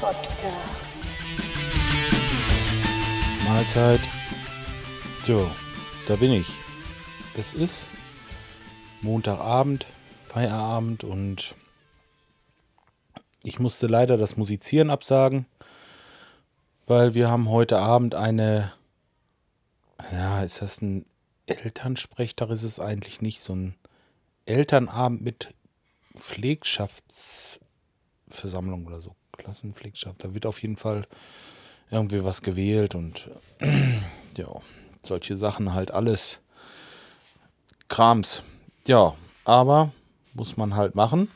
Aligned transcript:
Podcast. 0.00 0.82
Mahlzeit. 3.44 4.00
So, 5.22 5.48
da 6.08 6.16
bin 6.16 6.32
ich. 6.32 6.48
Es 7.38 7.54
ist 7.54 7.86
Montagabend, 9.00 9.86
Feierabend 10.26 11.04
und 11.04 11.54
ich 13.44 13.60
musste 13.60 13.86
leider 13.86 14.16
das 14.16 14.36
Musizieren 14.36 14.90
absagen, 14.90 15.46
weil 16.86 17.14
wir 17.14 17.30
haben 17.30 17.48
heute 17.48 17.78
Abend 17.78 18.16
eine, 18.16 18.72
ja, 20.10 20.42
ist 20.42 20.62
das 20.62 20.82
ein 20.82 21.04
Elternsprechtag? 21.46 22.50
Ist 22.50 22.64
es 22.64 22.80
eigentlich 22.80 23.20
nicht 23.20 23.40
so 23.40 23.54
ein 23.54 23.76
Elternabend 24.46 25.22
mit 25.22 25.48
Pflegschaftsversammlung 28.32 28.86
oder 28.86 29.00
so, 29.00 29.14
Klassenpflegschaft. 29.36 30.24
Da 30.24 30.34
wird 30.34 30.46
auf 30.46 30.60
jeden 30.62 30.76
Fall 30.76 31.06
irgendwie 31.90 32.24
was 32.24 32.42
gewählt 32.42 32.94
und 32.94 33.28
ja, 34.36 34.48
solche 35.02 35.36
Sachen 35.36 35.74
halt 35.74 35.90
alles 35.90 36.40
Krams. 37.88 38.42
Ja, 38.86 39.14
aber 39.44 39.92
muss 40.34 40.56
man 40.56 40.74
halt 40.74 40.94
machen. 40.94 41.28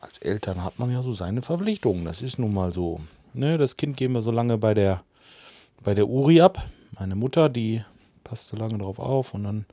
Als 0.00 0.18
Eltern 0.18 0.62
hat 0.62 0.78
man 0.78 0.90
ja 0.90 1.02
so 1.02 1.14
seine 1.14 1.40
Verpflichtungen. 1.40 2.04
Das 2.04 2.20
ist 2.20 2.38
nun 2.38 2.52
mal 2.52 2.72
so. 2.72 3.00
Ne, 3.32 3.58
das 3.58 3.76
Kind 3.76 3.96
geben 3.96 4.14
wir 4.14 4.22
so 4.22 4.30
lange 4.30 4.58
bei 4.58 4.74
der, 4.74 5.02
bei 5.82 5.94
der 5.94 6.08
Uri 6.08 6.40
ab. 6.40 6.62
Meine 6.98 7.16
Mutter, 7.16 7.48
die 7.48 7.82
passt 8.22 8.48
so 8.48 8.56
lange 8.56 8.78
drauf 8.78 8.98
auf 8.98 9.34
und 9.34 9.44
dann 9.44 9.66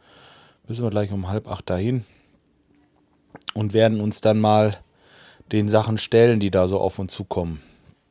müssen 0.67 0.83
wir 0.83 0.89
gleich 0.89 1.11
um 1.11 1.27
halb 1.27 1.47
acht 1.47 1.69
dahin 1.69 2.05
und 3.53 3.73
werden 3.73 4.01
uns 4.01 4.21
dann 4.21 4.39
mal 4.39 4.77
den 5.51 5.69
Sachen 5.69 5.97
stellen, 5.97 6.39
die 6.39 6.51
da 6.51 6.67
so 6.67 6.79
auf 6.79 6.99
uns 6.99 7.13
zukommen. 7.13 7.61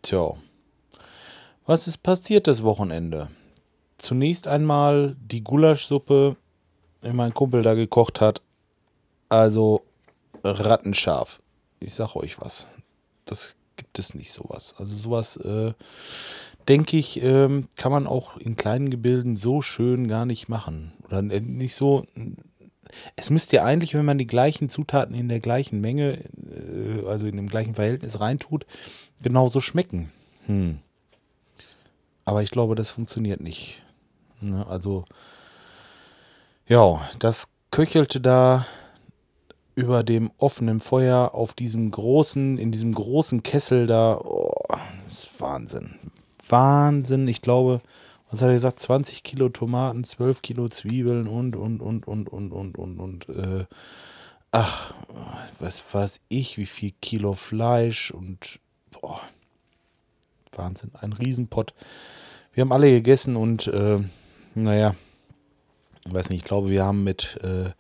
Tja, 0.03 0.35
was 1.67 1.87
ist 1.87 1.99
passiert 1.99 2.47
das 2.47 2.63
Wochenende? 2.63 3.29
Zunächst 3.99 4.49
einmal 4.49 5.17
die 5.21 5.45
Gulaschsuppe, 5.45 6.37
die 7.05 7.13
mein 7.13 7.35
Kumpel 7.35 7.63
da 7.63 7.75
gekocht 7.75 8.21
hat. 8.21 8.43
Also 9.29 9.83
rattenscharf. 10.43 11.41
Ich 11.79 11.95
sag 11.95 12.17
euch 12.17 12.41
was. 12.41 12.67
Das 13.25 13.55
gibt 13.77 13.99
es 13.99 14.15
nicht 14.15 14.33
sowas. 14.33 14.75
Also 14.79 14.97
sowas, 14.97 15.37
äh, 15.37 15.73
denke 16.69 16.97
ich, 16.97 17.23
ähm, 17.23 17.69
kann 17.77 17.93
man 17.93 18.07
auch 18.07 18.37
in 18.37 18.57
kleinen 18.57 18.91
Gebilden 18.91 19.37
so 19.37 19.63
schön 19.63 20.09
gar 20.09 20.27
nicht 20.27 20.49
machen. 20.49 20.93
Oder 21.07 21.23
nicht 21.23 21.75
so. 21.75 22.05
Es 23.17 23.31
müsste 23.31 23.57
ja 23.57 23.65
eigentlich, 23.65 23.95
wenn 23.95 24.05
man 24.05 24.19
die 24.19 24.27
gleichen 24.27 24.69
Zutaten 24.69 25.15
in 25.15 25.29
der 25.29 25.41
gleichen 25.41 25.81
Menge, 25.81 26.19
äh, 26.19 27.07
also 27.07 27.27
in 27.27 27.37
dem 27.37 27.49
gleichen 27.49 27.75
Verhältnis 27.75 28.21
reintut, 28.21 28.67
genauso 29.23 29.61
schmecken. 29.61 30.11
Hm. 30.47 30.79
Aber 32.25 32.43
ich 32.43 32.51
glaube, 32.51 32.75
das 32.75 32.91
funktioniert 32.91 33.41
nicht. 33.41 33.83
Ne? 34.41 34.67
Also, 34.67 35.05
ja, 36.67 37.01
das 37.19 37.49
köchelte 37.71 38.21
da 38.21 38.67
über 39.75 40.03
dem 40.03 40.31
offenen 40.37 40.81
Feuer 40.81 41.35
auf 41.35 41.55
diesem 41.55 41.91
großen, 41.91 42.59
in 42.59 42.71
diesem 42.71 42.95
großen 42.95 43.43
Kessel 43.43 43.87
da. 43.87 44.19
Oh, 44.19 44.53
das 45.05 45.25
ist 45.25 45.41
Wahnsinn. 45.41 45.95
Wahnsinn. 46.49 47.29
Ich 47.29 47.43
glaube, 47.43 47.81
was 48.31 48.41
hat 48.41 48.49
er 48.49 48.55
gesagt? 48.55 48.81
20 48.81 49.23
Kilo 49.23 49.49
Tomaten, 49.49 50.05
12 50.05 50.43
Kilo 50.43 50.69
Zwiebeln 50.69 51.27
und, 51.27 51.57
und, 51.57 51.81
und, 51.81 52.07
und, 52.07 52.29
und, 52.29 52.53
und, 52.53 52.79
und, 52.79 52.99
und, 53.01 53.29
äh, 53.29 53.65
ach, 54.53 54.95
was 55.59 55.83
weiß 55.93 56.21
ich, 56.29 56.57
wie 56.57 56.67
viel 56.67 56.93
Kilo 57.01 57.33
Fleisch 57.33 58.11
und, 58.11 58.61
boah, 58.91 59.21
Wahnsinn, 60.53 60.93
ein 60.95 61.13
Riesenpott. 61.13 61.75
Wir 62.53 62.63
haben 62.63 62.73
alle 62.73 62.91
gegessen 62.91 63.37
und, 63.37 63.67
äh, 63.67 64.01
naja, 64.55 64.95
weiß 66.05 66.31
nicht, 66.31 66.43
ich 66.43 66.45
glaube, 66.45 66.71
wir 66.71 66.85
haben 66.85 67.05
mit, 67.05 67.39
äh, 67.43 67.71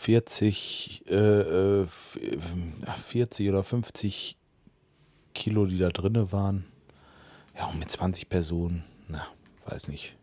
40, 0.00 1.06
äh, 1.08 1.86
40 1.86 3.46
äh, 3.46 3.50
oder 3.50 3.62
50 3.62 4.36
Kilo, 5.34 5.66
die 5.66 5.78
da 5.78 5.90
drinne 5.90 6.32
waren. 6.32 6.64
Ja, 7.56 7.66
und 7.66 7.78
mit 7.78 7.90
20 7.90 8.30
Personen, 8.30 8.84
na, 9.10 9.26
weiß 9.66 9.88
nicht. 9.88 10.16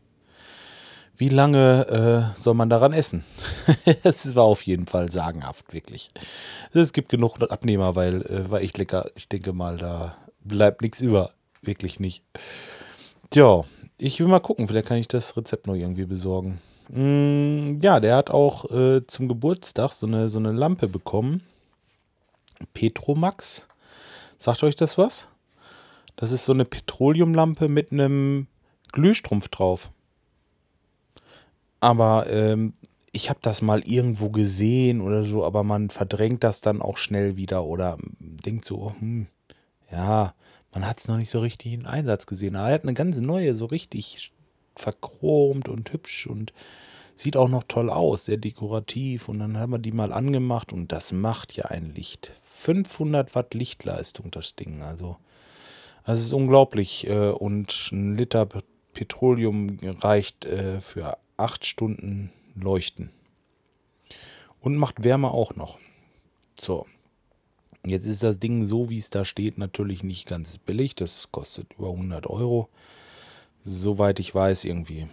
Wie 1.19 1.29
lange 1.29 2.33
äh, 2.35 2.39
soll 2.39 2.53
man 2.53 2.69
daran 2.69 2.93
essen? 2.93 3.23
Es 4.03 4.35
war 4.35 4.43
auf 4.43 4.61
jeden 4.63 4.85
Fall 4.85 5.11
sagenhaft, 5.11 5.73
wirklich. 5.73 6.11
Es 6.73 6.93
gibt 6.93 7.09
genug 7.09 7.41
Abnehmer, 7.41 7.95
weil 7.95 8.21
äh, 8.23 8.51
war 8.51 8.61
echt 8.61 8.77
lecker. 8.77 9.09
Ich 9.15 9.27
denke 9.27 9.51
mal, 9.51 9.77
da 9.77 10.15
bleibt 10.43 10.83
nichts 10.83 11.01
über. 11.01 11.31
Wirklich 11.63 11.99
nicht. 11.99 12.23
Tja, 13.31 13.63
ich 13.97 14.19
will 14.19 14.27
mal 14.27 14.39
gucken, 14.39 14.67
vielleicht 14.67 14.87
kann 14.87 14.97
ich 14.97 15.07
das 15.07 15.35
Rezept 15.35 15.65
noch 15.65 15.73
irgendwie 15.73 16.05
besorgen. 16.05 16.61
Mm, 16.89 17.79
ja, 17.81 17.99
der 17.99 18.15
hat 18.15 18.29
auch 18.29 18.69
äh, 18.69 19.05
zum 19.07 19.27
Geburtstag 19.27 19.93
so 19.93 20.05
eine, 20.05 20.29
so 20.29 20.37
eine 20.37 20.51
Lampe 20.51 20.87
bekommen. 20.87 21.41
Petromax. 22.73 23.67
Sagt 24.37 24.61
euch 24.61 24.75
das 24.75 24.99
was? 24.99 25.27
Das 26.15 26.31
ist 26.31 26.45
so 26.45 26.53
eine 26.53 26.65
Petroleumlampe 26.65 27.69
mit 27.69 27.91
einem 27.91 28.47
Glühstrumpf 28.91 29.49
drauf. 29.49 29.91
Aber 31.79 32.27
ähm, 32.29 32.73
ich 33.11 33.29
habe 33.29 33.39
das 33.41 33.61
mal 33.61 33.81
irgendwo 33.85 34.29
gesehen 34.29 35.01
oder 35.01 35.23
so, 35.23 35.43
aber 35.43 35.63
man 35.63 35.89
verdrängt 35.89 36.43
das 36.43 36.61
dann 36.61 36.81
auch 36.81 36.97
schnell 36.97 37.35
wieder 37.37 37.65
oder 37.65 37.97
denkt 38.19 38.65
so, 38.65 38.93
hm, 38.99 39.27
ja, 39.91 40.33
man 40.73 40.85
hat 40.85 40.99
es 40.99 41.07
noch 41.07 41.17
nicht 41.17 41.29
so 41.29 41.39
richtig 41.39 41.73
in 41.73 41.85
Einsatz 41.85 42.25
gesehen. 42.25 42.55
Aber 42.55 42.67
er 42.69 42.75
hat 42.75 42.83
eine 42.83 42.93
ganz 42.93 43.17
neue, 43.17 43.55
so 43.55 43.65
richtig 43.65 44.31
verchromt 44.75 45.69
und 45.69 45.91
hübsch 45.91 46.27
und 46.27 46.53
sieht 47.15 47.35
auch 47.35 47.49
noch 47.49 47.63
toll 47.63 47.89
aus, 47.89 48.25
sehr 48.25 48.37
dekorativ. 48.37 49.29
Und 49.29 49.39
dann 49.39 49.57
haben 49.57 49.71
wir 49.71 49.79
die 49.79 49.91
mal 49.91 50.13
angemacht 50.13 50.73
und 50.73 50.91
das 50.91 51.11
macht 51.11 51.55
ja 51.55 51.65
ein 51.65 51.93
Licht. 51.95 52.31
500 52.45 53.33
Watt 53.33 53.53
Lichtleistung, 53.53 54.29
das 54.29 54.55
Ding. 54.55 54.83
Also, 54.83 55.17
das 56.05 56.19
ist 56.19 56.33
unglaublich. 56.33 57.07
Äh, 57.07 57.29
und 57.29 57.89
ein 57.91 58.15
Liter 58.17 58.47
Petroleum 58.97 59.77
reicht 59.99 60.45
äh, 60.45 60.81
für 60.81 61.17
acht 61.37 61.65
Stunden 61.65 62.31
Leuchten. 62.55 63.11
Und 64.59 64.75
macht 64.75 65.03
Wärme 65.03 65.31
auch 65.31 65.55
noch. 65.55 65.77
So. 66.59 66.85
Jetzt 67.85 68.05
ist 68.05 68.23
das 68.23 68.39
Ding 68.39 68.65
so, 68.65 68.89
wie 68.89 68.97
es 68.97 69.09
da 69.09 69.23
steht, 69.23 69.57
natürlich 69.57 70.03
nicht 70.03 70.27
ganz 70.27 70.57
billig. 70.57 70.95
Das 70.95 71.31
kostet 71.31 71.73
über 71.77 71.89
100 71.89 72.27
Euro 72.27 72.69
soweit 73.67 74.19
ich 74.19 74.33
weiß, 74.33 74.63
irgendwie. 74.63 75.07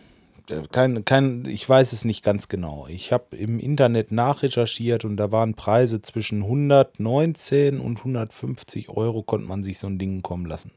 Äh, 0.48 0.62
kein, 0.70 1.04
kein, 1.04 1.44
ich 1.46 1.68
weiß 1.68 1.92
es 1.92 2.04
nicht 2.04 2.22
ganz 2.22 2.48
genau. 2.48 2.86
Ich 2.88 3.12
habe 3.12 3.36
im 3.36 3.58
Internet 3.58 4.12
nachrecherchiert 4.12 5.04
und 5.04 5.16
da 5.16 5.32
waren 5.32 5.54
Preise 5.54 6.00
zwischen 6.00 6.42
119 6.42 7.80
und 7.80 7.98
150 7.98 8.88
Euro, 8.90 9.22
konnte 9.22 9.48
man 9.48 9.64
sich 9.64 9.78
so 9.78 9.88
ein 9.88 9.98
Ding 9.98 10.22
kommen 10.22 10.46
lassen. 10.46 10.70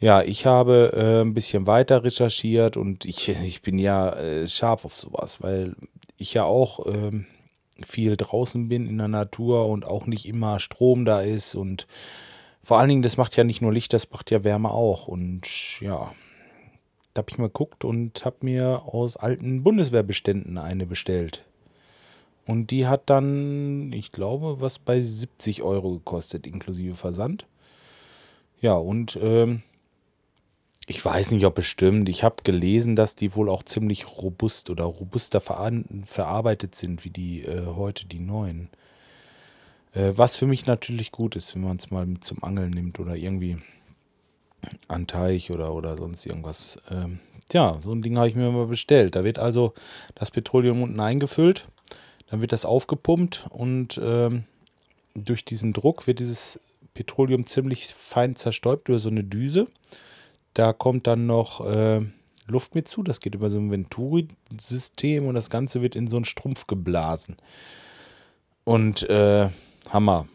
Ja, 0.00 0.22
ich 0.22 0.44
habe 0.44 0.92
äh, 0.94 1.20
ein 1.22 1.34
bisschen 1.34 1.66
weiter 1.66 2.04
recherchiert 2.04 2.76
und 2.76 3.04
ich, 3.04 3.28
ich 3.44 3.62
bin 3.62 3.78
ja 3.78 4.10
äh, 4.14 4.48
scharf 4.48 4.84
auf 4.84 4.94
sowas, 4.94 5.42
weil 5.42 5.76
ich 6.16 6.34
ja 6.34 6.44
auch 6.44 6.86
äh, 6.86 7.24
viel 7.84 8.16
draußen 8.16 8.68
bin 8.68 8.86
in 8.86 8.98
der 8.98 9.08
Natur 9.08 9.66
und 9.66 9.84
auch 9.84 10.06
nicht 10.06 10.26
immer 10.26 10.60
Strom 10.60 11.04
da 11.04 11.20
ist 11.20 11.54
und 11.54 11.86
vor 12.62 12.78
allen 12.78 12.88
Dingen, 12.88 13.02
das 13.02 13.18
macht 13.18 13.36
ja 13.36 13.44
nicht 13.44 13.60
nur 13.60 13.72
Licht, 13.72 13.92
das 13.92 14.10
macht 14.10 14.30
ja 14.30 14.42
Wärme 14.42 14.70
auch 14.70 15.06
und 15.06 15.80
ja, 15.80 16.12
da 17.12 17.20
habe 17.20 17.30
ich 17.30 17.38
mal 17.38 17.48
geguckt 17.48 17.84
und 17.84 18.24
habe 18.24 18.36
mir 18.40 18.82
aus 18.86 19.16
alten 19.16 19.62
Bundeswehrbeständen 19.62 20.58
eine 20.58 20.86
bestellt. 20.86 21.44
Und 22.46 22.70
die 22.70 22.86
hat 22.86 23.08
dann, 23.08 23.92
ich 23.92 24.12
glaube, 24.12 24.60
was 24.60 24.78
bei 24.78 25.00
70 25.00 25.62
Euro 25.62 25.92
gekostet, 25.92 26.46
inklusive 26.46 26.94
Versand. 26.94 27.46
Ja, 28.60 28.74
und 28.74 29.18
ähm, 29.22 29.62
ich 30.86 31.02
weiß 31.04 31.30
nicht, 31.30 31.46
ob 31.46 31.54
bestimmt. 31.54 32.08
Ich 32.08 32.22
habe 32.22 32.36
gelesen, 32.44 32.96
dass 32.96 33.14
die 33.14 33.34
wohl 33.34 33.48
auch 33.48 33.62
ziemlich 33.62 34.18
robust 34.18 34.70
oder 34.70 34.84
robuster 34.84 35.40
ver 35.40 35.72
verarbeitet 36.04 36.74
sind, 36.74 37.04
wie 37.04 37.10
die 37.10 37.42
äh, 37.42 37.66
heute 37.74 38.06
die 38.06 38.20
neuen. 38.20 38.68
Äh, 39.94 40.12
was 40.16 40.36
für 40.36 40.46
mich 40.46 40.66
natürlich 40.66 41.12
gut 41.12 41.36
ist, 41.36 41.54
wenn 41.54 41.62
man 41.62 41.78
es 41.78 41.90
mal 41.90 42.06
mit 42.06 42.24
zum 42.24 42.42
Angeln 42.44 42.70
nimmt 42.70 43.00
oder 43.00 43.16
irgendwie 43.16 43.58
an 44.88 45.06
Teich 45.06 45.50
oder, 45.50 45.72
oder 45.72 45.96
sonst 45.96 46.26
irgendwas. 46.26 46.78
Ähm, 46.90 47.20
tja, 47.48 47.78
so 47.80 47.92
ein 47.92 48.02
Ding 48.02 48.16
habe 48.16 48.28
ich 48.28 48.34
mir 48.34 48.50
mal 48.50 48.66
bestellt. 48.66 49.14
Da 49.14 49.24
wird 49.24 49.38
also 49.38 49.74
das 50.14 50.30
Petroleum 50.30 50.82
unten 50.82 51.00
eingefüllt, 51.00 51.66
dann 52.28 52.40
wird 52.40 52.52
das 52.52 52.64
aufgepumpt 52.64 53.46
und 53.50 54.00
ähm, 54.02 54.44
durch 55.14 55.44
diesen 55.44 55.72
Druck 55.72 56.06
wird 56.06 56.18
dieses 56.18 56.58
Petroleum 56.92 57.46
ziemlich 57.46 57.86
fein 57.86 58.36
zerstäubt 58.36 58.88
über 58.88 58.98
so 58.98 59.08
eine 59.08 59.24
Düse. 59.24 59.66
Da 60.54 60.72
kommt 60.72 61.06
dann 61.06 61.26
noch 61.26 61.66
äh, 61.66 62.00
Luft 62.46 62.74
mit 62.74 62.88
zu, 62.88 63.02
das 63.02 63.20
geht 63.20 63.34
über 63.34 63.50
so 63.50 63.58
ein 63.58 63.70
Venturi-System 63.70 65.26
und 65.26 65.34
das 65.34 65.50
Ganze 65.50 65.82
wird 65.82 65.96
in 65.96 66.08
so 66.08 66.16
einen 66.16 66.24
Strumpf 66.24 66.66
geblasen. 66.66 67.36
Und 68.64 69.08
äh, 69.08 69.50
Hammer. 69.90 70.26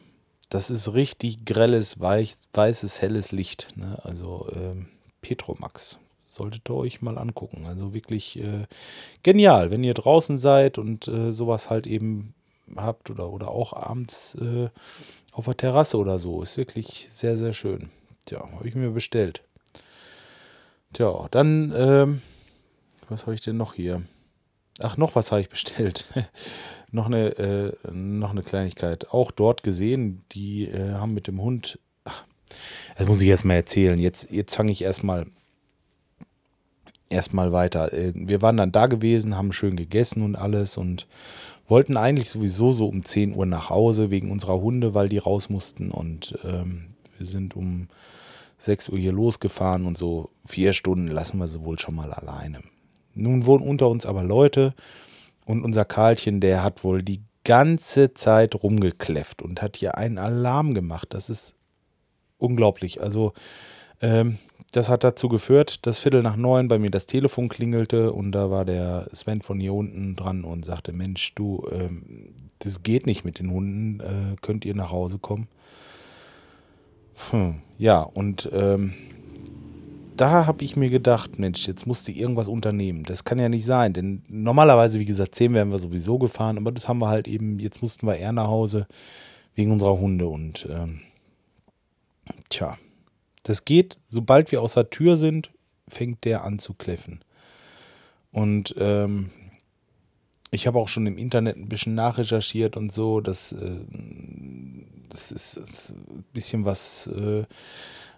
das 0.49 0.69
ist 0.69 0.93
richtig 0.93 1.45
grelles, 1.45 1.99
weich, 1.99 2.35
weißes, 2.53 3.01
helles 3.01 3.31
Licht. 3.31 3.75
Ne? 3.75 3.99
Also 4.03 4.47
ähm, 4.55 4.87
Petromax. 5.21 5.97
Solltet 6.25 6.69
ihr 6.69 6.75
euch 6.75 7.01
mal 7.01 7.17
angucken. 7.17 7.65
Also 7.65 7.93
wirklich 7.93 8.39
äh, 8.39 8.65
genial, 9.23 9.71
wenn 9.71 9.83
ihr 9.83 9.93
draußen 9.93 10.37
seid 10.37 10.77
und 10.77 11.07
äh, 11.07 11.33
sowas 11.33 11.69
halt 11.69 11.87
eben 11.87 12.33
habt 12.75 13.09
oder, 13.09 13.31
oder 13.31 13.49
auch 13.49 13.73
abends 13.73 14.35
äh, 14.35 14.69
auf 15.31 15.45
der 15.45 15.57
Terrasse 15.57 15.97
oder 15.97 16.19
so. 16.19 16.41
Ist 16.41 16.57
wirklich 16.57 17.07
sehr, 17.09 17.35
sehr 17.35 17.53
schön. 17.53 17.89
Tja, 18.25 18.47
habe 18.51 18.67
ich 18.67 18.75
mir 18.75 18.91
bestellt. 18.91 19.43
Tja, 20.93 21.27
dann, 21.31 21.73
ähm, 21.75 22.21
was 23.07 23.23
habe 23.23 23.35
ich 23.35 23.41
denn 23.41 23.57
noch 23.57 23.73
hier? 23.73 24.01
Ach, 24.79 24.97
noch 24.97 25.15
was 25.15 25.31
habe 25.31 25.41
ich 25.41 25.49
bestellt. 25.49 26.05
noch, 26.91 27.07
eine, 27.07 27.37
äh, 27.37 27.91
noch 27.91 28.31
eine 28.31 28.43
Kleinigkeit. 28.43 29.09
Auch 29.11 29.31
dort 29.31 29.63
gesehen, 29.63 30.23
die 30.31 30.65
äh, 30.65 30.93
haben 30.93 31.13
mit 31.13 31.27
dem 31.27 31.41
Hund. 31.41 31.79
Ach, 32.05 32.23
das 32.97 33.07
muss 33.07 33.21
ich 33.21 33.27
erst 33.27 33.45
mal 33.45 33.55
erzählen. 33.55 33.99
Jetzt, 33.99 34.31
jetzt 34.31 34.55
fange 34.55 34.71
ich 34.71 34.81
erstmal 34.81 35.27
erstmal 37.09 37.51
weiter. 37.51 37.91
Äh, 37.93 38.13
wir 38.15 38.41
waren 38.41 38.57
dann 38.57 38.71
da 38.71 38.87
gewesen, 38.87 39.35
haben 39.35 39.51
schön 39.51 39.75
gegessen 39.75 40.23
und 40.23 40.35
alles 40.35 40.77
und 40.77 41.07
wollten 41.67 41.97
eigentlich 41.97 42.29
sowieso 42.29 42.71
so 42.71 42.87
um 42.87 43.03
10 43.03 43.35
Uhr 43.35 43.45
nach 43.45 43.69
Hause 43.69 44.09
wegen 44.09 44.31
unserer 44.31 44.59
Hunde, 44.59 44.93
weil 44.93 45.09
die 45.09 45.17
raus 45.17 45.49
mussten. 45.49 45.91
Und 45.91 46.37
ähm, 46.43 46.95
wir 47.17 47.27
sind 47.27 47.55
um 47.55 47.89
6 48.59 48.89
Uhr 48.89 48.97
hier 48.99 49.11
losgefahren 49.11 49.85
und 49.85 49.97
so 49.97 50.29
vier 50.45 50.73
Stunden 50.73 51.07
lassen 51.07 51.39
wir 51.39 51.47
sie 51.47 51.63
wohl 51.63 51.79
schon 51.79 51.95
mal 51.95 52.13
alleine. 52.13 52.61
Nun 53.15 53.45
wohnen 53.45 53.67
unter 53.67 53.89
uns 53.89 54.05
aber 54.05 54.23
Leute 54.23 54.73
und 55.45 55.63
unser 55.63 55.85
Karlchen, 55.85 56.41
der 56.41 56.63
hat 56.63 56.83
wohl 56.83 57.01
die 57.01 57.21
ganze 57.43 58.13
Zeit 58.13 58.55
rumgekläfft 58.61 59.41
und 59.41 59.61
hat 59.61 59.77
hier 59.77 59.97
einen 59.97 60.17
Alarm 60.17 60.73
gemacht. 60.73 61.13
Das 61.13 61.29
ist 61.29 61.55
unglaublich. 62.37 63.01
Also 63.01 63.33
ähm, 64.01 64.37
das 64.71 64.89
hat 64.89 65.03
dazu 65.03 65.29
geführt, 65.29 65.85
dass 65.87 65.97
Viertel 65.97 66.21
nach 66.21 66.35
neun 66.35 66.67
bei 66.67 66.77
mir 66.77 66.91
das 66.91 67.07
Telefon 67.07 67.49
klingelte 67.49 68.13
und 68.13 68.31
da 68.31 68.51
war 68.51 68.65
der 68.65 69.07
Sven 69.13 69.41
von 69.41 69.59
hier 69.59 69.73
unten 69.73 70.15
dran 70.15 70.43
und 70.43 70.65
sagte, 70.65 70.93
Mensch, 70.93 71.33
du, 71.33 71.65
ähm, 71.71 72.35
das 72.59 72.83
geht 72.83 73.05
nicht 73.05 73.25
mit 73.25 73.39
den 73.39 73.51
Hunden, 73.51 73.99
äh, 73.99 74.35
könnt 74.41 74.65
ihr 74.65 74.75
nach 74.75 74.91
Hause 74.91 75.17
kommen? 75.17 75.47
Hm, 77.29 77.55
ja, 77.77 78.01
und 78.01 78.49
ähm, 78.53 78.93
da 80.15 80.45
habe 80.45 80.63
ich 80.63 80.75
mir 80.75 80.89
gedacht, 80.89 81.39
Mensch, 81.39 81.67
jetzt 81.67 81.87
musst 81.87 82.07
du 82.07 82.11
irgendwas 82.11 82.47
unternehmen. 82.47 83.03
Das 83.03 83.23
kann 83.23 83.39
ja 83.39 83.47
nicht 83.49 83.65
sein, 83.65 83.93
denn 83.93 84.23
normalerweise, 84.27 84.99
wie 84.99 85.05
gesagt, 85.05 85.35
zehn 85.35 85.53
wären 85.53 85.71
wir 85.71 85.79
sowieso 85.79 86.17
gefahren, 86.17 86.57
aber 86.57 86.71
das 86.71 86.87
haben 86.87 86.99
wir 86.99 87.07
halt 87.07 87.27
eben, 87.27 87.59
jetzt 87.59 87.81
mussten 87.81 88.07
wir 88.07 88.17
eher 88.17 88.33
nach 88.33 88.47
Hause 88.47 88.87
wegen 89.55 89.71
unserer 89.71 89.97
Hunde 89.97 90.27
und 90.27 90.67
ähm, 90.69 91.01
tja, 92.49 92.77
das 93.43 93.65
geht, 93.65 93.97
sobald 94.07 94.51
wir 94.51 94.61
aus 94.61 94.73
der 94.73 94.89
Tür 94.89 95.17
sind, 95.17 95.51
fängt 95.87 96.25
der 96.25 96.43
an 96.43 96.59
zu 96.59 96.73
kläffen. 96.73 97.23
Und 98.31 98.75
ähm, 98.77 99.31
ich 100.51 100.67
habe 100.67 100.79
auch 100.79 100.89
schon 100.89 101.07
im 101.07 101.17
Internet 101.17 101.57
ein 101.57 101.69
bisschen 101.69 101.95
nachrecherchiert 101.95 102.77
und 102.77 102.91
so. 102.91 103.21
Das, 103.21 103.51
äh, 103.51 103.79
das, 105.09 105.31
ist, 105.31 105.57
ein 105.89 106.23
bisschen 106.33 106.65
was. 106.65 107.07
Äh, 107.07 107.45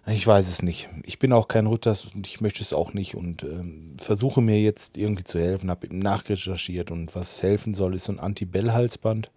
ich 0.06 0.26
weiß 0.26 0.48
es 0.48 0.62
nicht. 0.62 0.88
Ich 1.04 1.18
bin 1.18 1.32
auch 1.32 1.46
kein 1.46 1.66
Ritter 1.66 1.96
und 2.14 2.26
ich 2.26 2.40
möchte 2.40 2.62
es 2.62 2.72
auch 2.72 2.92
nicht 2.92 3.14
und 3.14 3.44
ähm, 3.44 3.96
versuche 3.98 4.40
mir 4.40 4.60
jetzt 4.60 4.98
irgendwie 4.98 5.22
zu 5.22 5.38
helfen. 5.38 5.70
Habe 5.70 5.94
nachrecherchiert 5.94 6.90
und 6.90 7.14
was 7.14 7.42
helfen 7.42 7.72
soll, 7.72 7.94
ist 7.94 8.04
so 8.04 8.12
ein 8.12 8.18
Anti-Bell-Halsband. 8.18 9.30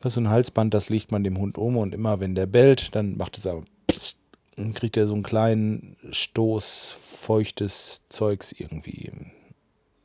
Das 0.00 0.12
ist 0.12 0.14
so 0.14 0.20
ein 0.22 0.30
Halsband, 0.30 0.72
das 0.72 0.88
legt 0.88 1.12
man 1.12 1.24
dem 1.24 1.38
Hund 1.38 1.58
um 1.58 1.76
und 1.76 1.94
immer 1.94 2.20
wenn 2.20 2.34
der 2.34 2.46
bellt, 2.46 2.94
dann 2.94 3.18
macht 3.18 3.36
es 3.36 3.46
aber 3.46 3.64
pssst, 3.86 4.18
dann 4.56 4.72
kriegt 4.72 4.96
er 4.96 5.06
so 5.06 5.12
einen 5.12 5.22
kleinen 5.22 5.96
Stoß 6.10 6.96
feuchtes 6.98 8.00
Zeugs 8.08 8.52
irgendwie 8.52 9.10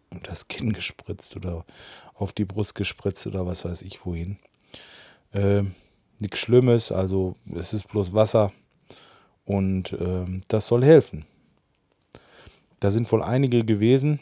unter 0.09 0.31
das 0.31 0.49
Kinn 0.49 0.73
gespritzt 0.73 1.37
oder 1.37 1.65
auf 2.13 2.33
die 2.33 2.45
Brust 2.45 2.75
gespritzt 2.75 3.25
oder 3.25 3.45
was 3.45 3.63
weiß 3.63 3.83
ich 3.83 4.05
wohin. 4.05 4.37
Äh, 5.31 5.63
Nichts 6.19 6.39
Schlimmes, 6.39 6.91
also 6.91 7.35
es 7.53 7.73
ist 7.73 7.87
bloß 7.89 8.13
Wasser 8.13 8.51
und 9.45 9.93
äh, 9.93 10.25
das 10.47 10.67
soll 10.67 10.83
helfen. 10.83 11.25
Da 12.79 12.91
sind 12.91 13.11
wohl 13.11 13.23
einige 13.23 13.63
gewesen, 13.63 14.19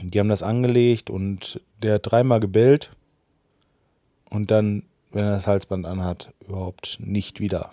die 0.00 0.18
haben 0.18 0.28
das 0.28 0.42
angelegt 0.42 1.10
und 1.10 1.60
der 1.82 1.94
hat 1.94 2.10
dreimal 2.10 2.40
gebellt 2.40 2.90
und 4.30 4.50
dann, 4.50 4.82
wenn 5.12 5.24
er 5.24 5.30
das 5.30 5.46
Halsband 5.46 5.86
anhat, 5.86 6.32
überhaupt 6.40 6.98
nicht 7.00 7.40
wieder 7.40 7.70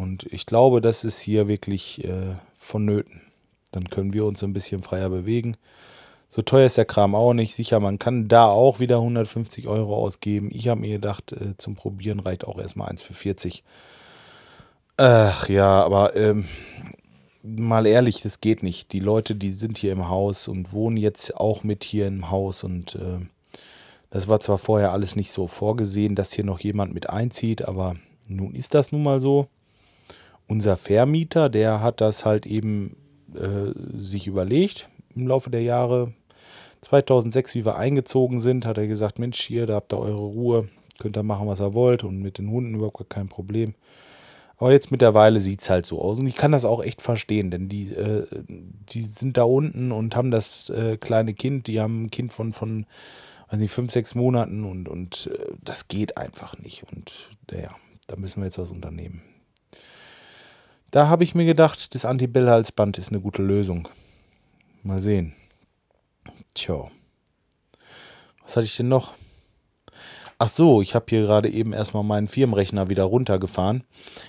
und 0.00 0.24
ich 0.32 0.46
glaube, 0.46 0.80
das 0.80 1.04
ist 1.04 1.20
hier 1.20 1.46
wirklich 1.46 2.04
äh, 2.04 2.36
vonnöten. 2.54 3.20
Dann 3.70 3.84
können 3.90 4.14
wir 4.14 4.24
uns 4.24 4.42
ein 4.42 4.52
bisschen 4.52 4.82
freier 4.82 5.10
bewegen. 5.10 5.56
So 6.32 6.42
teuer 6.42 6.66
ist 6.66 6.76
der 6.78 6.84
Kram 6.84 7.16
auch 7.16 7.34
nicht. 7.34 7.56
Sicher, 7.56 7.80
man 7.80 7.98
kann 7.98 8.28
da 8.28 8.46
auch 8.46 8.78
wieder 8.78 8.96
150 8.96 9.66
Euro 9.66 9.96
ausgeben. 9.96 10.48
Ich 10.52 10.68
habe 10.68 10.80
mir 10.80 10.92
gedacht, 10.92 11.32
äh, 11.32 11.56
zum 11.58 11.74
Probieren 11.74 12.20
reicht 12.20 12.46
auch 12.46 12.58
erstmal 12.58 12.88
eins 12.88 13.02
für 13.02 13.14
40. 13.14 13.64
Ach 14.96 15.48
ja, 15.48 15.82
aber 15.84 16.14
ähm, 16.14 16.44
mal 17.42 17.84
ehrlich, 17.84 18.22
das 18.22 18.40
geht 18.40 18.62
nicht. 18.62 18.92
Die 18.92 19.00
Leute, 19.00 19.34
die 19.34 19.50
sind 19.50 19.76
hier 19.76 19.90
im 19.90 20.08
Haus 20.08 20.46
und 20.46 20.72
wohnen 20.72 20.96
jetzt 20.96 21.36
auch 21.36 21.64
mit 21.64 21.82
hier 21.82 22.06
im 22.06 22.30
Haus 22.30 22.62
und 22.62 22.94
äh, 22.94 23.26
das 24.10 24.28
war 24.28 24.40
zwar 24.40 24.58
vorher 24.58 24.92
alles 24.92 25.16
nicht 25.16 25.32
so 25.32 25.48
vorgesehen, 25.48 26.14
dass 26.14 26.32
hier 26.32 26.44
noch 26.44 26.60
jemand 26.60 26.94
mit 26.94 27.10
einzieht, 27.10 27.66
aber 27.66 27.96
nun 28.28 28.54
ist 28.54 28.74
das 28.74 28.92
nun 28.92 29.02
mal 29.02 29.20
so 29.20 29.48
unser 30.46 30.76
Vermieter, 30.76 31.48
der 31.48 31.80
hat 31.80 32.00
das 32.00 32.24
halt 32.24 32.44
eben 32.46 32.96
äh, 33.34 33.72
sich 33.96 34.26
überlegt 34.26 34.88
im 35.14 35.26
Laufe 35.26 35.50
der 35.50 35.62
Jahre. 35.62 36.12
2006, 36.82 37.54
wie 37.54 37.64
wir 37.64 37.76
eingezogen 37.76 38.40
sind, 38.40 38.66
hat 38.66 38.78
er 38.78 38.86
gesagt, 38.86 39.18
Mensch, 39.18 39.40
hier, 39.40 39.66
da 39.66 39.74
habt 39.74 39.92
ihr 39.92 39.98
eure 39.98 40.18
Ruhe, 40.18 40.68
könnt 40.98 41.16
ihr 41.16 41.22
machen, 41.22 41.46
was 41.46 41.60
ihr 41.60 41.74
wollt 41.74 42.04
und 42.04 42.20
mit 42.20 42.38
den 42.38 42.50
Hunden 42.50 42.74
überhaupt 42.74 43.10
kein 43.10 43.28
Problem. 43.28 43.74
Aber 44.56 44.72
jetzt 44.72 44.90
mittlerweile 44.90 45.40
sieht 45.40 45.62
es 45.62 45.70
halt 45.70 45.86
so 45.86 46.02
aus. 46.02 46.18
Und 46.18 46.26
ich 46.26 46.36
kann 46.36 46.52
das 46.52 46.66
auch 46.66 46.84
echt 46.84 47.00
verstehen, 47.00 47.50
denn 47.50 47.70
die, 47.70 47.94
äh, 47.94 48.26
die 48.48 49.02
sind 49.02 49.38
da 49.38 49.44
unten 49.44 49.90
und 49.90 50.14
haben 50.14 50.30
das 50.30 50.68
äh, 50.68 50.98
kleine 50.98 51.32
Kind, 51.32 51.66
die 51.66 51.80
haben 51.80 52.04
ein 52.04 52.10
Kind 52.10 52.30
von, 52.32 52.52
von 52.52 52.84
weiß 53.50 53.58
nicht, 53.58 53.72
fünf, 53.72 53.90
sechs 53.90 54.14
Monaten 54.14 54.64
und, 54.64 54.88
und 54.88 55.30
äh, 55.32 55.54
das 55.62 55.88
geht 55.88 56.16
einfach 56.16 56.58
nicht. 56.58 56.84
Und 56.92 57.30
naja, 57.50 57.74
da 58.06 58.16
müssen 58.16 58.42
wir 58.42 58.46
jetzt 58.46 58.58
was 58.58 58.70
unternehmen. 58.70 59.22
Da 60.90 61.08
habe 61.08 61.24
ich 61.24 61.34
mir 61.34 61.46
gedacht, 61.46 61.94
das 61.94 62.04
Anti-Bell-Halsband 62.04 62.98
ist 62.98 63.10
eine 63.10 63.20
gute 63.20 63.42
Lösung. 63.42 63.88
Mal 64.82 64.98
sehen. 64.98 65.34
Tja. 66.54 66.90
Was 68.42 68.56
hatte 68.56 68.66
ich 68.66 68.76
denn 68.76 68.88
noch? 68.88 69.14
Ach 70.38 70.48
so, 70.48 70.80
ich 70.80 70.94
habe 70.94 71.06
hier 71.08 71.20
gerade 71.22 71.50
eben 71.50 71.72
erstmal 71.72 72.02
meinen 72.02 72.26
Firmenrechner 72.26 72.88
wieder 72.88 73.04
runtergefahren. 73.04 73.84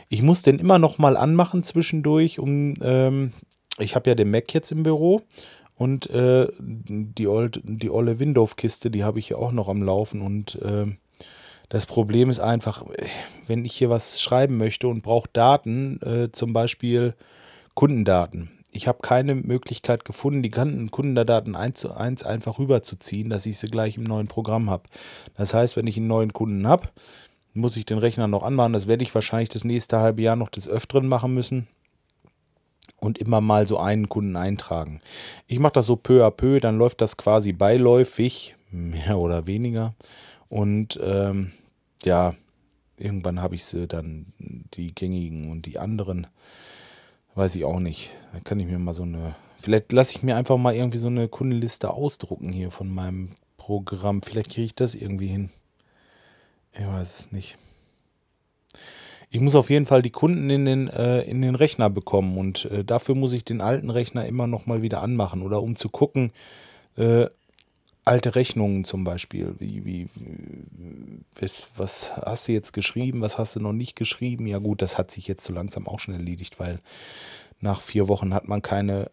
Ich 0.10 0.22
muss 0.22 0.42
den 0.42 0.60
immer 0.60 0.78
noch 0.78 0.98
mal 0.98 1.16
anmachen 1.16 1.63
zwischendurch, 1.63 2.38
um 2.38 2.74
ähm, 2.82 3.32
ich 3.80 3.96
habe 3.96 4.10
ja 4.10 4.16
den 4.16 4.30
Mac 4.30 4.54
jetzt 4.54 4.72
im 4.72 4.84
Büro 4.84 5.22
und 5.75 6.10
äh, 6.10 6.48
die, 6.60 7.28
old, 7.28 7.62
die 7.63 7.90
olle 7.90 8.20
Windows-Kiste, 8.20 8.92
die 8.92 9.04
habe 9.04 9.20
ich 9.20 9.30
ja 9.30 9.38
auch 9.38 9.54
noch 9.54 9.70
am 9.70 9.82
Laufen 9.82 10.22
und 10.22 10.56
äh, 10.62 10.86
das 11.70 11.86
Problem 11.86 12.30
ist 12.30 12.42
einfach, 12.42 12.84
wenn 13.48 13.63
ich 13.63 13.74
hier 13.74 13.90
was 13.90 14.22
schreiben 14.22 14.58
möchte 14.58 14.90
und 14.90 15.04
brauche 15.04 15.30
Daten, 15.32 16.01
äh, 16.01 16.30
zum 16.34 16.51
Beispiel 16.51 17.16
Kundendaten. 17.74 18.51
Ich 18.72 18.88
habe 18.88 19.00
keine 19.01 19.36
Möglichkeit 19.36 20.06
gefunden, 20.06 20.44
die 20.44 20.50
Kundendaten 20.50 21.56
eins 21.56 21.80
zu 21.80 21.92
eins 21.92 22.24
einfach 22.24 22.58
rüberzuziehen, 22.58 23.30
dass 23.30 23.46
ich 23.46 23.58
sie 23.58 23.68
gleich 23.68 23.98
im 23.98 24.04
neuen 24.04 24.28
Programm 24.28 24.70
habe. 24.70 24.84
Das 25.36 25.54
heißt, 25.54 25.75
wenn 25.75 25.88
ich 25.88 25.98
einen 25.98 26.08
neuen 26.08 26.32
Kunden 26.32 26.68
habe, 26.68 26.88
muss 27.54 27.75
ich 27.75 27.86
den 27.86 27.98
Rechner 27.98 28.28
noch 28.28 28.44
anmachen. 28.44 28.74
Das 28.74 28.88
werde 28.88 29.04
ich 29.04 29.13
wahrscheinlich 29.13 29.50
das 29.50 29.66
nächste 29.66 30.00
halbe 30.00 30.22
Jahr 30.22 30.38
noch 30.38 30.50
des 30.50 30.70
Öfteren 30.70 31.08
machen 31.08 31.34
müssen 31.34 31.68
und 33.01 33.18
immer 33.18 33.42
mal 33.42 33.68
so 33.68 33.78
einen 33.78 34.08
Kunden 34.08 34.36
eintragen. 34.36 35.01
Ich 35.48 35.60
mache 35.60 35.74
das 35.74 35.88
so 35.88 35.96
peu 35.96 36.25
à 36.25 36.32
peu, 36.32 36.60
dann 36.60 36.78
läuft 36.78 37.01
das 37.01 37.18
quasi 37.18 37.51
beiläufig, 37.51 38.56
mehr 38.72 39.18
oder 39.18 39.48
weniger. 39.48 39.96
Und 40.48 41.00
ähm, 41.04 41.51
ja, 42.04 42.36
irgendwann 42.98 43.42
habe 43.42 43.56
ich 43.56 43.66
sie 43.66 43.88
dann, 43.88 44.28
die 44.40 44.94
gängigen 44.94 45.51
und 45.51 45.66
die 45.66 45.80
anderen, 45.80 46.28
weiß 47.35 47.55
ich 47.55 47.65
auch 47.65 47.79
nicht. 47.79 48.13
Da 48.33 48.39
kann 48.39 48.59
ich 48.59 48.67
mir 48.67 48.79
mal 48.79 48.93
so 48.93 49.03
eine, 49.03 49.35
vielleicht 49.59 49.91
lasse 49.91 50.15
ich 50.15 50.23
mir 50.23 50.35
einfach 50.35 50.57
mal 50.57 50.75
irgendwie 50.75 50.97
so 50.97 51.07
eine 51.07 51.27
Kundenliste 51.27 51.91
ausdrucken 51.91 52.51
hier 52.51 52.71
von 52.71 52.93
meinem 52.93 53.35
Programm. 53.57 54.21
Vielleicht 54.21 54.51
kriege 54.51 54.65
ich 54.65 54.75
das 54.75 54.95
irgendwie 54.95 55.27
hin. 55.27 55.50
Ich 56.73 56.85
weiß 56.85 57.19
es 57.19 57.31
nicht. 57.31 57.57
Ich 59.29 59.39
muss 59.39 59.55
auf 59.55 59.69
jeden 59.69 59.85
Fall 59.85 60.01
die 60.01 60.09
Kunden 60.09 60.50
in 60.50 60.65
den, 60.65 60.88
äh, 60.89 61.21
in 61.21 61.41
den 61.41 61.55
Rechner 61.55 61.89
bekommen 61.89 62.38
und 62.38 62.65
äh, 62.65 62.83
dafür 62.83 63.15
muss 63.15 63.31
ich 63.31 63.45
den 63.45 63.61
alten 63.61 63.89
Rechner 63.89 64.25
immer 64.25 64.45
noch 64.45 64.65
mal 64.65 64.81
wieder 64.81 65.01
anmachen 65.01 65.41
oder 65.41 65.61
um 65.61 65.77
zu 65.77 65.88
gucken, 65.88 66.33
äh, 66.97 67.27
alte 68.05 68.36
Rechnungen 68.36 68.84
zum 68.84 69.03
Beispiel. 69.03 69.55
Wie, 69.60 69.86
wie, 69.86 70.08
was, 71.39 71.67
was 71.75 72.15
hast 72.15 72.48
du 72.48 72.51
jetzt 72.51 72.74
geschrieben, 72.74 73.22
was 73.22 73.38
hast 73.38 73.55
du 73.55 73.60
noch 73.60 73.74
nicht 73.74 73.96
geschrieben? 73.96 74.48
Ja 74.48 74.60
gut, 74.60 74.81
das 74.81 74.98
hat 74.98 75.12
sich 75.12 75.27
jetzt 75.27 75.43
so 75.46 75.53
langsam 75.53 75.88
auch 75.88 76.00
schon 76.00 76.13
erledigt, 76.13 76.60
weil 76.60 76.79
nach 77.60 77.81
vier 77.81 78.08
Wochen 78.08 78.34
hat 78.34 78.48
man 78.48 78.62
keine 78.62 79.12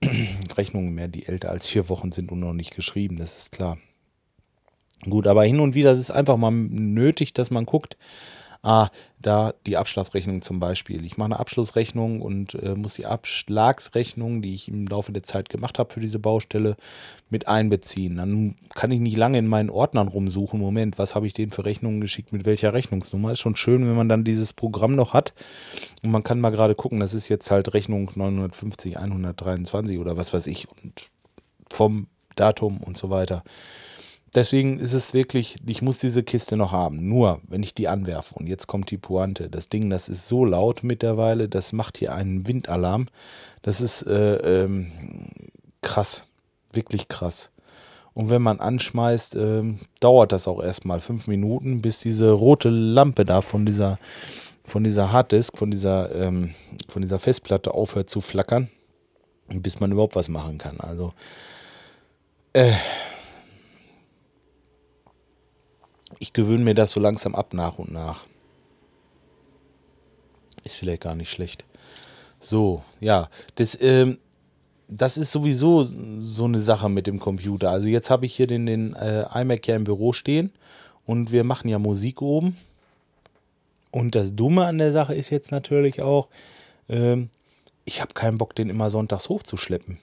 Rechnungen 0.56 0.94
mehr, 0.94 1.08
die 1.08 1.26
älter 1.26 1.50
als 1.50 1.66
vier 1.66 1.88
Wochen 1.88 2.12
sind 2.12 2.32
und 2.32 2.40
noch 2.40 2.54
nicht 2.54 2.74
geschrieben, 2.74 3.16
das 3.16 3.36
ist 3.36 3.52
klar. 3.52 3.78
Gut, 5.08 5.26
aber 5.26 5.44
hin 5.44 5.60
und 5.60 5.74
wieder 5.74 5.92
ist 5.92 5.98
es 5.98 6.10
einfach 6.10 6.36
mal 6.36 6.50
nötig, 6.50 7.32
dass 7.32 7.50
man 7.50 7.64
guckt, 7.64 7.96
ah, 8.62 8.88
da 9.20 9.54
die 9.66 9.76
Abschlagsrechnung 9.76 10.42
zum 10.42 10.60
Beispiel. 10.60 11.04
Ich 11.04 11.16
mache 11.16 11.26
eine 11.26 11.40
Abschlussrechnung 11.40 12.20
und 12.20 12.54
äh, 12.54 12.74
muss 12.74 12.94
die 12.94 13.06
Abschlagsrechnung, 13.06 14.42
die 14.42 14.54
ich 14.54 14.68
im 14.68 14.86
Laufe 14.86 15.12
der 15.12 15.22
Zeit 15.22 15.48
gemacht 15.48 15.78
habe 15.78 15.92
für 15.92 16.00
diese 16.00 16.18
Baustelle, 16.18 16.76
mit 17.30 17.48
einbeziehen. 17.48 18.16
Dann 18.16 18.56
kann 18.74 18.90
ich 18.90 19.00
nicht 19.00 19.16
lange 19.16 19.38
in 19.38 19.46
meinen 19.46 19.70
Ordnern 19.70 20.08
rumsuchen. 20.08 20.60
Moment, 20.60 20.98
was 20.98 21.14
habe 21.14 21.26
ich 21.26 21.32
denen 21.32 21.52
für 21.52 21.64
Rechnungen 21.64 22.00
geschickt, 22.00 22.32
mit 22.32 22.44
welcher 22.44 22.72
Rechnungsnummer? 22.72 23.32
Ist 23.32 23.40
schon 23.40 23.56
schön, 23.56 23.86
wenn 23.86 23.94
man 23.94 24.08
dann 24.08 24.24
dieses 24.24 24.52
Programm 24.52 24.94
noch 24.94 25.12
hat 25.12 25.32
und 26.02 26.10
man 26.10 26.24
kann 26.24 26.40
mal 26.40 26.50
gerade 26.50 26.74
gucken, 26.74 27.00
das 27.00 27.14
ist 27.14 27.28
jetzt 27.28 27.50
halt 27.50 27.72
Rechnung 27.72 28.10
950, 28.14 28.98
123 28.98 29.98
oder 29.98 30.16
was 30.16 30.32
weiß 30.32 30.46
ich 30.48 30.66
und 30.68 31.10
vom 31.70 32.08
Datum 32.36 32.78
und 32.78 32.96
so 32.96 33.10
weiter. 33.10 33.44
Deswegen 34.34 34.78
ist 34.78 34.92
es 34.92 35.12
wirklich, 35.12 35.56
ich 35.66 35.82
muss 35.82 35.98
diese 35.98 36.22
Kiste 36.22 36.56
noch 36.56 36.70
haben. 36.70 37.08
Nur, 37.08 37.40
wenn 37.48 37.64
ich 37.64 37.74
die 37.74 37.88
anwerfe, 37.88 38.34
und 38.36 38.48
jetzt 38.48 38.68
kommt 38.68 38.90
die 38.90 38.98
Pointe, 38.98 39.48
das 39.48 39.68
Ding, 39.68 39.90
das 39.90 40.08
ist 40.08 40.28
so 40.28 40.44
laut 40.44 40.84
mittlerweile, 40.84 41.48
das 41.48 41.72
macht 41.72 41.98
hier 41.98 42.14
einen 42.14 42.46
Windalarm. 42.46 43.08
Das 43.62 43.80
ist 43.80 44.02
äh, 44.02 44.36
ähm, 44.36 44.92
krass, 45.82 46.24
wirklich 46.72 47.08
krass. 47.08 47.50
Und 48.14 48.30
wenn 48.30 48.42
man 48.42 48.60
anschmeißt, 48.60 49.34
äh, 49.34 49.62
dauert 49.98 50.30
das 50.30 50.46
auch 50.46 50.62
erstmal 50.62 51.00
fünf 51.00 51.26
Minuten, 51.26 51.82
bis 51.82 51.98
diese 51.98 52.30
rote 52.30 52.68
Lampe 52.68 53.24
da 53.24 53.40
von 53.40 53.66
dieser, 53.66 53.98
von 54.64 54.84
dieser 54.84 55.10
Harddisk, 55.10 55.58
von 55.58 55.72
dieser, 55.72 56.14
ähm, 56.14 56.54
von 56.88 57.02
dieser 57.02 57.18
Festplatte 57.18 57.74
aufhört 57.74 58.10
zu 58.10 58.20
flackern, 58.20 58.68
bis 59.48 59.80
man 59.80 59.90
überhaupt 59.90 60.14
was 60.14 60.28
machen 60.28 60.58
kann. 60.58 60.78
Also, 60.80 61.14
äh, 62.52 62.72
ich 66.20 66.32
gewöhne 66.34 66.62
mir 66.62 66.74
das 66.74 66.92
so 66.92 67.00
langsam 67.00 67.34
ab 67.34 67.54
nach 67.54 67.78
und 67.78 67.90
nach. 67.90 68.26
Ist 70.62 70.76
vielleicht 70.76 71.02
gar 71.02 71.16
nicht 71.16 71.30
schlecht. 71.30 71.64
So, 72.40 72.84
ja, 73.00 73.28
das, 73.56 73.76
ähm, 73.80 74.18
das 74.86 75.16
ist 75.16 75.32
sowieso 75.32 75.82
so 75.82 76.44
eine 76.44 76.60
Sache 76.60 76.90
mit 76.90 77.06
dem 77.06 77.18
Computer. 77.18 77.70
Also 77.70 77.88
jetzt 77.88 78.10
habe 78.10 78.26
ich 78.26 78.36
hier 78.36 78.46
den, 78.46 78.66
den 78.66 78.94
äh, 78.94 79.24
iMac 79.34 79.66
ja 79.66 79.76
im 79.76 79.84
Büro 79.84 80.12
stehen 80.12 80.52
und 81.06 81.32
wir 81.32 81.42
machen 81.42 81.68
ja 81.68 81.78
Musik 81.78 82.20
oben. 82.20 82.56
Und 83.90 84.14
das 84.14 84.36
Dumme 84.36 84.66
an 84.66 84.78
der 84.78 84.92
Sache 84.92 85.14
ist 85.14 85.30
jetzt 85.30 85.50
natürlich 85.50 86.02
auch, 86.02 86.28
ähm, 86.88 87.30
ich 87.86 88.02
habe 88.02 88.12
keinen 88.12 88.36
Bock, 88.36 88.54
den 88.54 88.68
immer 88.68 88.90
sonntags 88.90 89.30
hochzuschleppen. 89.30 89.98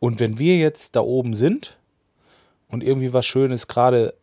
Und 0.00 0.18
wenn 0.18 0.38
wir 0.38 0.56
jetzt 0.56 0.96
da 0.96 1.00
oben 1.00 1.34
sind 1.34 1.77
und 2.68 2.82
irgendwie 2.82 3.12
was 3.12 3.26
Schönes 3.26 3.66
gerade 3.66 4.14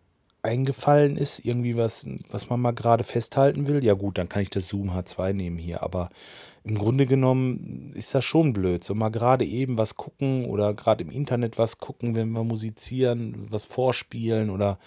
eingefallen 0.46 1.18
ist, 1.18 1.44
irgendwie 1.44 1.76
was, 1.76 2.06
was 2.30 2.50
man 2.50 2.62
mal 2.62 2.72
gerade 2.72 3.04
festhalten 3.04 3.68
will, 3.68 3.84
ja 3.84 3.94
gut, 3.94 4.18
dann 4.18 4.30
kann 4.30 4.44
ich 4.44 4.52
das 4.52 4.68
Zoom 4.68 4.92
H2 4.92 5.34
nehmen 5.34 5.58
hier. 5.58 5.82
Aber 5.82 6.10
im 6.64 6.78
Grunde 6.78 7.08
genommen 7.08 7.92
ist 7.96 8.14
das 8.14 8.24
schon 8.24 8.54
blöd. 8.54 8.84
So 8.84 8.94
mal 8.94 9.10
gerade 9.10 9.44
eben 9.44 9.78
was 9.78 9.96
gucken 9.96 10.46
oder 10.46 10.74
gerade 10.74 11.04
im 11.04 11.10
Internet 11.10 11.58
was 11.58 11.80
gucken, 11.80 12.16
wenn 12.16 12.30
wir 12.30 12.44
musizieren, 12.44 13.48
was 13.50 13.66
vorspielen 13.66 14.52
oder 14.52 14.78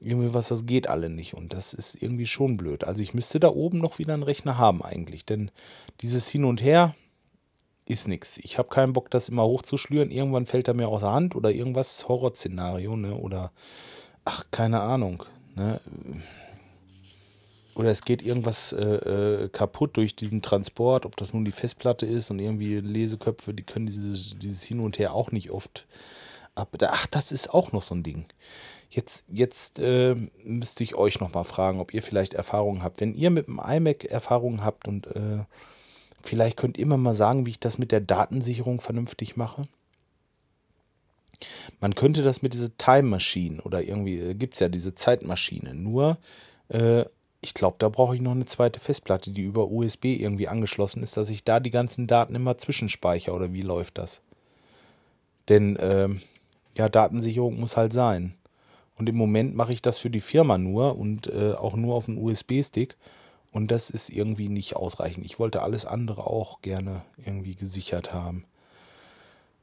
irgendwie 0.00 0.34
was, 0.34 0.48
das 0.48 0.66
geht 0.66 0.88
alle 0.88 1.08
nicht. 1.08 1.34
Und 1.34 1.52
das 1.52 1.72
ist 1.72 2.00
irgendwie 2.00 2.26
schon 2.26 2.56
blöd. 2.56 2.84
Also 2.84 3.02
ich 3.02 3.14
müsste 3.14 3.38
da 3.38 3.48
oben 3.48 3.78
noch 3.78 3.98
wieder 3.98 4.14
einen 4.14 4.24
Rechner 4.24 4.58
haben 4.58 4.82
eigentlich. 4.82 5.24
Denn 5.24 5.52
dieses 6.00 6.28
Hin 6.28 6.44
und 6.44 6.62
Her, 6.62 6.96
ist 7.90 8.08
nichts. 8.08 8.38
Ich 8.38 8.58
habe 8.58 8.68
keinen 8.68 8.92
Bock, 8.92 9.10
das 9.10 9.28
immer 9.28 9.44
hochzuschlüren. 9.44 10.10
Irgendwann 10.10 10.46
fällt 10.46 10.68
er 10.68 10.74
mir 10.74 10.88
aus 10.88 11.00
der 11.00 11.12
Hand 11.12 11.34
oder 11.34 11.50
irgendwas 11.50 12.08
Horrorszenario, 12.08 12.96
ne? 12.96 13.14
Oder 13.14 13.52
ach, 14.24 14.44
keine 14.50 14.80
Ahnung. 14.80 15.24
Ne? 15.56 15.80
Oder 17.74 17.90
es 17.90 18.04
geht 18.04 18.22
irgendwas 18.22 18.72
äh, 18.72 18.84
äh, 18.84 19.48
kaputt 19.48 19.96
durch 19.96 20.14
diesen 20.14 20.42
Transport, 20.42 21.06
ob 21.06 21.16
das 21.16 21.32
nun 21.32 21.44
die 21.44 21.52
Festplatte 21.52 22.06
ist 22.06 22.30
und 22.30 22.38
irgendwie 22.38 22.80
Leseköpfe, 22.80 23.54
die 23.54 23.62
können 23.62 23.86
dieses, 23.86 24.36
dieses 24.38 24.62
Hin 24.62 24.80
und 24.80 24.98
Her 24.98 25.14
auch 25.14 25.32
nicht 25.32 25.50
oft 25.50 25.86
ab. 26.54 26.76
Ach, 26.82 27.06
das 27.06 27.32
ist 27.32 27.52
auch 27.52 27.72
noch 27.72 27.82
so 27.82 27.94
ein 27.94 28.02
Ding. 28.02 28.26
Jetzt, 28.90 29.24
jetzt 29.28 29.78
äh, 29.78 30.16
müsste 30.44 30.82
ich 30.82 30.96
euch 30.96 31.20
noch 31.20 31.32
mal 31.32 31.44
fragen, 31.44 31.80
ob 31.80 31.94
ihr 31.94 32.02
vielleicht 32.02 32.34
Erfahrungen 32.34 32.82
habt. 32.82 33.00
Wenn 33.00 33.14
ihr 33.14 33.30
mit 33.30 33.46
dem 33.46 33.60
iMac 33.64 34.04
Erfahrungen 34.04 34.64
habt 34.64 34.88
und 34.88 35.06
äh, 35.06 35.44
Vielleicht 36.22 36.56
könnt 36.56 36.78
ihr 36.78 36.86
mir 36.86 36.96
mal 36.96 37.14
sagen, 37.14 37.46
wie 37.46 37.50
ich 37.50 37.60
das 37.60 37.78
mit 37.78 37.92
der 37.92 38.00
Datensicherung 38.00 38.80
vernünftig 38.80 39.36
mache. 39.36 39.62
Man 41.80 41.94
könnte 41.94 42.22
das 42.22 42.42
mit 42.42 42.52
dieser 42.52 42.76
Time 42.76 43.04
Machine 43.04 43.62
oder 43.62 43.82
irgendwie 43.82 44.18
äh, 44.18 44.34
gibt 44.34 44.54
es 44.54 44.60
ja 44.60 44.68
diese 44.68 44.94
Zeitmaschine. 44.94 45.74
Nur, 45.74 46.18
äh, 46.68 47.04
ich 47.40 47.54
glaube, 47.54 47.76
da 47.78 47.88
brauche 47.88 48.14
ich 48.14 48.20
noch 48.20 48.32
eine 48.32 48.44
zweite 48.44 48.80
Festplatte, 48.80 49.30
die 49.30 49.42
über 49.42 49.70
USB 49.70 50.06
irgendwie 50.06 50.48
angeschlossen 50.48 51.02
ist, 51.02 51.16
dass 51.16 51.30
ich 51.30 51.44
da 51.44 51.58
die 51.58 51.70
ganzen 51.70 52.06
Daten 52.06 52.34
immer 52.34 52.58
zwischenspeichere 52.58 53.34
oder 53.34 53.52
wie 53.54 53.62
läuft 53.62 53.96
das? 53.96 54.20
Denn 55.48 55.76
äh, 55.76 56.08
ja, 56.76 56.88
Datensicherung 56.88 57.58
muss 57.58 57.76
halt 57.76 57.92
sein. 57.92 58.34
Und 58.96 59.08
im 59.08 59.16
Moment 59.16 59.56
mache 59.56 59.72
ich 59.72 59.80
das 59.80 59.98
für 59.98 60.10
die 60.10 60.20
Firma 60.20 60.58
nur 60.58 60.98
und 60.98 61.26
äh, 61.28 61.54
auch 61.54 61.74
nur 61.74 61.94
auf 61.94 62.08
einen 62.08 62.18
USB-Stick. 62.18 62.96
Und 63.52 63.70
das 63.70 63.90
ist 63.90 64.10
irgendwie 64.10 64.48
nicht 64.48 64.76
ausreichend. 64.76 65.26
Ich 65.26 65.38
wollte 65.38 65.62
alles 65.62 65.84
andere 65.84 66.26
auch 66.26 66.62
gerne 66.62 67.02
irgendwie 67.16 67.56
gesichert 67.56 68.12
haben. 68.12 68.44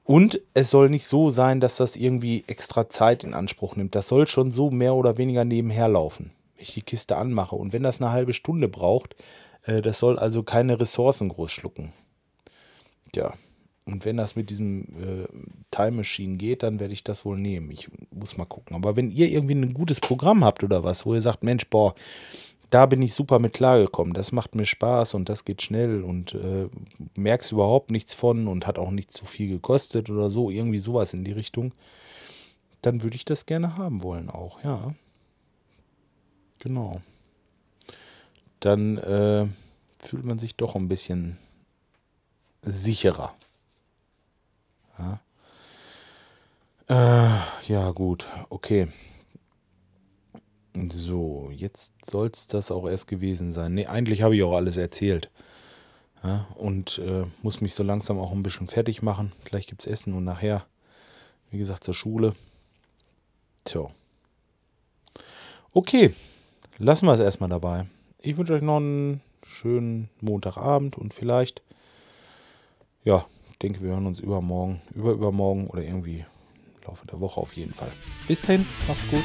Und 0.03 0.41
es 0.53 0.69
soll 0.69 0.89
nicht 0.89 1.05
so 1.05 1.29
sein, 1.29 1.59
dass 1.59 1.77
das 1.77 1.95
irgendwie 1.95 2.43
extra 2.47 2.89
Zeit 2.89 3.23
in 3.23 3.33
Anspruch 3.33 3.75
nimmt. 3.75 3.93
Das 3.93 4.07
soll 4.07 4.27
schon 4.27 4.51
so 4.51 4.71
mehr 4.71 4.95
oder 4.95 5.17
weniger 5.17 5.43
nebenher 5.43 5.89
laufen, 5.89 6.31
wenn 6.55 6.63
ich 6.63 6.73
die 6.73 6.81
Kiste 6.81 7.17
anmache. 7.17 7.55
Und 7.55 7.73
wenn 7.73 7.83
das 7.83 8.01
eine 8.01 8.11
halbe 8.11 8.33
Stunde 8.33 8.69
braucht, 8.69 9.15
äh, 9.63 9.81
das 9.81 9.99
soll 9.99 10.17
also 10.17 10.43
keine 10.43 10.79
Ressourcen 10.79 11.29
groß 11.29 11.51
schlucken. 11.51 11.91
Tja, 13.11 13.33
und 13.85 14.03
wenn 14.03 14.17
das 14.17 14.35
mit 14.35 14.49
diesem 14.49 14.81
äh, 14.81 15.27
Time 15.71 15.91
Machine 15.91 16.35
geht, 16.35 16.63
dann 16.63 16.79
werde 16.79 16.93
ich 16.93 17.03
das 17.03 17.23
wohl 17.23 17.37
nehmen. 17.37 17.71
Ich 17.71 17.89
muss 18.11 18.37
mal 18.37 18.45
gucken. 18.45 18.75
Aber 18.75 18.95
wenn 18.97 19.11
ihr 19.11 19.29
irgendwie 19.29 19.55
ein 19.55 19.73
gutes 19.73 20.01
Programm 20.01 20.43
habt 20.43 20.63
oder 20.63 20.83
was, 20.83 21.05
wo 21.05 21.15
ihr 21.15 21.21
sagt, 21.21 21.43
Mensch, 21.43 21.67
boah, 21.69 21.95
da 22.69 22.85
bin 22.85 23.01
ich 23.01 23.13
super 23.13 23.39
mit 23.39 23.53
klargekommen. 23.53 24.13
Das 24.13 24.31
macht 24.31 24.55
mir 24.55 24.65
Spaß 24.65 25.13
und 25.13 25.29
das 25.29 25.45
geht 25.45 25.61
schnell 25.61 26.03
und 26.03 26.33
äh, 26.35 26.69
merkst 27.15 27.51
überhaupt 27.51 27.91
nichts 27.91 28.13
von 28.13 28.47
und 28.47 28.67
hat 28.67 28.77
auch 28.77 28.91
nicht 28.91 29.11
zu 29.11 29.25
viel 29.25 29.49
gekostet 29.49 30.09
oder 30.09 30.29
so, 30.29 30.49
irgendwie 30.49 30.79
sowas 30.79 31.13
in 31.13 31.23
die 31.23 31.31
Richtung. 31.31 31.73
Dann 32.81 33.03
würde 33.03 33.15
ich 33.15 33.25
das 33.25 33.45
gerne 33.45 33.77
haben 33.77 34.03
wollen 34.03 34.29
auch, 34.29 34.63
ja. 34.63 34.93
Genau. 36.59 37.01
Dann 38.59 38.97
äh, 38.97 39.47
fühlt 39.99 40.25
man 40.25 40.39
sich 40.39 40.55
doch 40.55 40.75
ein 40.75 40.87
bisschen 40.87 41.37
sicherer. 42.63 43.35
Ja, 44.97 45.19
äh, 46.89 47.39
ja 47.67 47.91
gut, 47.91 48.27
okay. 48.49 48.87
So, 50.91 51.51
jetzt 51.53 51.93
soll 52.09 52.29
es 52.33 52.47
das 52.47 52.71
auch 52.71 52.87
erst 52.87 53.07
gewesen 53.07 53.53
sein. 53.53 53.73
Ne, 53.73 53.87
eigentlich 53.87 54.21
habe 54.21 54.35
ich 54.35 54.43
auch 54.43 54.55
alles 54.55 54.77
erzählt. 54.77 55.29
Ja, 56.23 56.47
und 56.55 56.99
äh, 56.99 57.25
muss 57.41 57.61
mich 57.61 57.73
so 57.73 57.83
langsam 57.83 58.19
auch 58.19 58.31
ein 58.31 58.43
bisschen 58.43 58.67
fertig 58.67 59.01
machen. 59.01 59.31
Gleich 59.45 59.67
gibt 59.67 59.81
es 59.81 59.87
Essen 59.87 60.13
und 60.13 60.23
nachher, 60.23 60.65
wie 61.51 61.57
gesagt, 61.57 61.83
zur 61.83 61.93
Schule. 61.93 62.35
Tja. 63.65 63.87
Okay, 65.73 66.13
lassen 66.77 67.05
wir 67.05 67.13
es 67.13 67.19
erstmal 67.19 67.49
dabei. 67.49 67.85
Ich 68.19 68.35
wünsche 68.37 68.53
euch 68.53 68.61
noch 68.61 68.77
einen 68.77 69.21
schönen 69.43 70.09
Montagabend 70.21 70.97
und 70.97 71.13
vielleicht, 71.13 71.61
ja, 73.03 73.25
denke, 73.61 73.81
wir 73.81 73.91
hören 73.91 74.07
uns 74.07 74.19
übermorgen, 74.19 74.81
über 74.93 75.11
übermorgen 75.11 75.67
oder 75.67 75.83
irgendwie 75.83 76.19
im 76.19 76.87
Laufe 76.87 77.05
der 77.07 77.19
Woche 77.19 77.39
auf 77.39 77.53
jeden 77.53 77.73
Fall. 77.73 77.91
Bis 78.27 78.41
dahin, 78.41 78.65
macht's 78.87 79.07
gut. 79.09 79.23